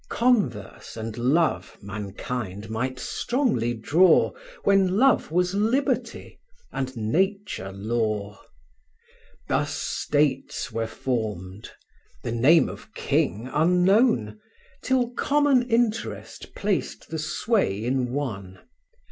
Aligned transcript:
Converse 0.09 0.97
and 0.97 1.15
love 1.15 1.77
mankind 1.79 2.71
might 2.71 2.97
strongly 2.99 3.75
draw, 3.75 4.31
When 4.63 4.97
love 4.97 5.29
was 5.29 5.53
liberty, 5.53 6.39
and 6.71 6.97
Nature 6.97 7.71
law. 7.71 8.41
Thus 9.47 9.75
States 9.75 10.71
were 10.71 10.87
formed; 10.87 11.69
the 12.23 12.31
name 12.31 12.67
of 12.67 12.91
king 12.95 13.47
unknown, 13.53 14.39
'Till 14.81 15.11
common 15.11 15.69
interest 15.69 16.55
placed 16.55 17.09
the 17.11 17.19
sway 17.19 17.85
in 17.85 18.11
one. 18.11 18.57